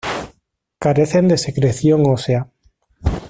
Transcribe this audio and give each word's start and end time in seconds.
Carecen 0.79 1.27
de 1.27 1.37
secreción 1.37 2.01
ósea. 2.07 2.47